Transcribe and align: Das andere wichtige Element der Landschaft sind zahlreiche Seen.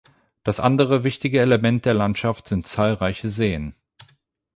Das 0.43 0.59
andere 0.59 1.03
wichtige 1.03 1.39
Element 1.39 1.85
der 1.85 1.93
Landschaft 1.93 2.47
sind 2.47 2.65
zahlreiche 2.65 3.29
Seen. 3.29 3.75